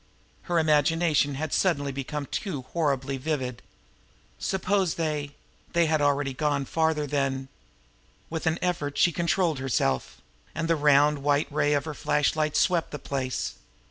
Her 0.49 0.57
imagination 0.57 1.35
had 1.35 1.53
suddenly 1.53 1.91
become 1.91 2.25
too 2.25 2.63
horribly 2.73 3.17
vivid. 3.17 3.61
Suppose 4.39 4.95
they 4.95 5.35
they 5.73 5.85
had 5.85 6.01
already 6.01 6.33
gone 6.33 6.65
farther 6.65 7.05
than... 7.05 7.49
With 8.27 8.47
an 8.47 8.57
effort 8.63 8.97
she 8.97 9.11
controlled 9.11 9.59
herself 9.59 10.19
and 10.55 10.67
the 10.67 10.75
round, 10.75 11.19
white 11.21 11.51
ray 11.51 11.73
of 11.73 11.85
her 11.85 11.93
flashlight 11.93 12.57
swept 12.57 12.89
the 12.89 12.97
place. 12.97 13.53